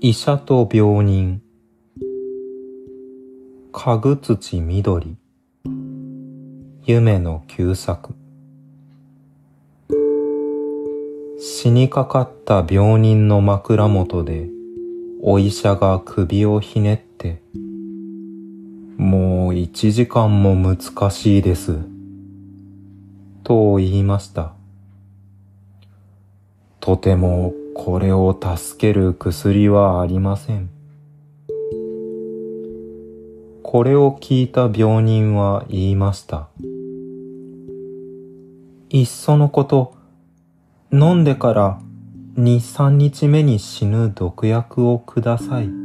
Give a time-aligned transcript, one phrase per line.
[0.00, 1.42] 医者と病人
[3.72, 5.16] 家具土緑
[6.84, 8.14] 夢の旧作
[11.38, 14.48] 死にかかった病人の枕元で
[15.20, 17.42] お医者が首をひねって
[18.96, 21.78] もう一時間も難しいです。
[23.44, 24.54] と言いました。
[26.80, 30.68] とてもこれを助ける薬はありません。
[33.62, 36.48] これを聞いた病人は言いました。
[38.90, 39.94] いっそのこと、
[40.92, 41.80] 飲んでから
[42.36, 45.77] 2、3日目に死ぬ毒薬をください。